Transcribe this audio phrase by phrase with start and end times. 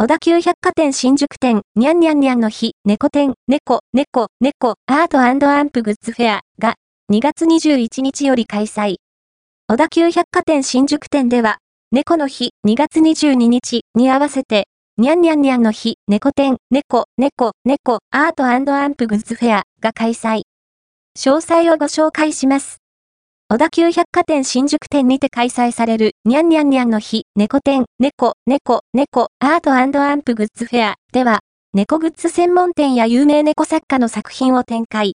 [0.00, 6.76] 小田急百貨店新宿店、にゃんにゃんにゃんの日、猫店、猫、猫、猫、アートアンプグッズフェアが
[7.12, 8.98] 2月21日より開催。
[9.66, 11.58] 小田急百貨店新宿店では、
[11.90, 20.42] 猫の日2月22日に合わせて、にゃんにゃんにゃんの日、猫店、猫、猫、猫、アートアンプグッズフェアが開催。
[21.18, 22.78] 詳細をご紹介します。
[23.50, 29.82] 小田急百貨店新宿店にて開催される、にゃんにゃんにゃんの日、猫店、猫、猫、猫、アートア
[30.14, 31.40] ンプグッズフェアでは、
[31.72, 35.06] 猫グッズ専門店や有名猫作家の作品を展開。